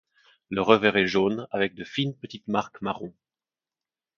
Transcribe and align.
Le 0.49 0.63
revers 0.63 0.97
est 0.97 1.05
jaune 1.05 1.47
avec 1.51 1.75
de 1.75 1.83
fines 1.83 2.17
petites 2.17 2.47
marques 2.47 2.81
marron. 2.81 3.13